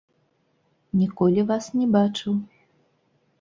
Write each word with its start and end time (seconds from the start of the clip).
Ніколі 1.01 1.41
вас 1.51 1.67
не 1.77 1.87
бачыў. 1.97 2.33